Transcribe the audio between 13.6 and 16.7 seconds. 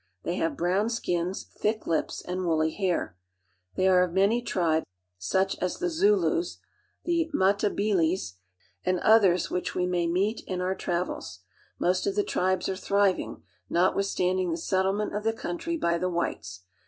notwithstanding the settlement of the country by the whites.